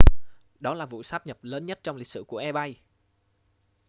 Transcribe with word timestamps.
đó 0.59 0.73
là 0.73 0.85
vụ 0.85 1.03
sát 1.03 1.27
nhập 1.27 1.37
lớn 1.41 1.65
nhất 1.65 1.79
trong 1.83 1.95
lịch 1.95 2.07
sử 2.07 2.23
của 2.27 2.37
ebay 2.37 2.81